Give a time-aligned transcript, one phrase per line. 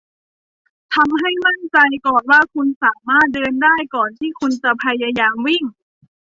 [0.93, 5.63] ทำให้มั่นใจก่อนว่าคุณสามารถเดินได้ก่อนที่คุณจะพยายามวิ่ง